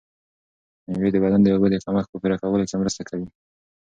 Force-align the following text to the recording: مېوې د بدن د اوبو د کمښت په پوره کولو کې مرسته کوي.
مېوې 0.89 1.09
د 1.13 1.17
بدن 1.23 1.41
د 1.43 1.47
اوبو 1.53 1.67
د 1.71 1.75
کمښت 1.85 2.09
په 2.11 2.17
پوره 2.21 2.37
کولو 2.41 2.67
کې 2.69 2.75
مرسته 2.81 3.01
کوي. 3.09 3.27